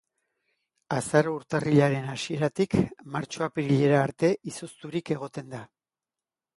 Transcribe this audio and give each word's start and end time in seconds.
Azaro-urtarrilaren 0.95 2.09
hasieratik 2.15 2.75
martxo-apirilera 3.19 4.03
arte 4.09 4.35
izozturik 4.55 5.17
egoten 5.19 5.57
da. 5.57 5.67